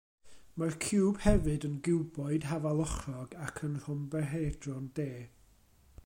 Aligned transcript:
Mae'r 0.61 0.75
ciwb 0.85 1.19
hefyd 1.25 1.65
yn 1.67 1.75
giwboid 1.87 2.47
hafalochrog 2.53 3.35
ac 3.49 3.61
yn 3.67 3.77
rhombohedron 3.83 4.89
de. 5.01 5.09